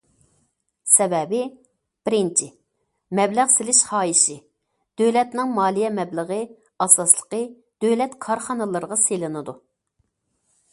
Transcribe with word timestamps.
سەۋەبى، 0.91 1.41
بىرىنچى، 2.07 2.47
مەبلەغ 3.19 3.51
سېلىش 3.57 3.83
خاھىشى، 3.91 4.39
دۆلەتنىڭ 5.03 5.55
مالىيە 5.61 5.93
مەبلىغى، 6.01 6.41
ئاساسلىقى، 6.87 7.45
دۆلەت 7.87 8.19
كارخانىلىرىغا 8.29 9.01
سېلىنىدۇ. 9.07 9.59